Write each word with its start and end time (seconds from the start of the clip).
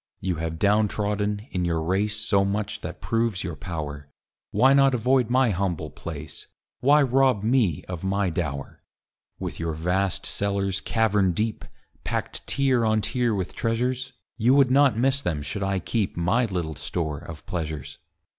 You 0.19 0.37
have 0.37 0.57
down 0.57 0.87
trodden, 0.87 1.45
in 1.51 1.63
your 1.63 1.79
race, 1.79 2.17
So 2.17 2.43
much 2.43 2.81
that 2.81 3.01
proves 3.01 3.43
your 3.43 3.55
power, 3.55 4.09
Why 4.49 4.73
not 4.73 4.95
avoid 4.95 5.29
my 5.29 5.51
humble 5.51 5.91
place? 5.91 6.47
Why 6.79 7.03
rob 7.03 7.43
me 7.43 7.83
of 7.87 8.03
my 8.03 8.31
dower? 8.31 8.79
With 9.37 9.59
your 9.59 9.73
vast 9.75 10.25
cellars, 10.25 10.81
cavern 10.81 11.33
deep, 11.33 11.63
Packed 12.03 12.47
tier 12.47 12.83
on 12.83 13.01
tier 13.01 13.35
with 13.35 13.53
treasures, 13.53 14.13
You 14.37 14.55
would 14.55 14.71
not 14.71 14.97
miss 14.97 15.21
them 15.21 15.43
should 15.43 15.61
I 15.61 15.77
keep 15.77 16.17
My 16.17 16.45
little 16.45 16.73
store 16.73 17.19
of 17.19 17.45
pleasures. 17.45 17.99